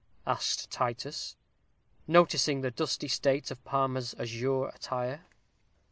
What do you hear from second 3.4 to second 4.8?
of Palmer's azure